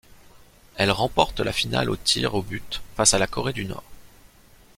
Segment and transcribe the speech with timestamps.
[0.77, 3.83] Elle remporte la finale aux tirs au but face à la Corée du Nord.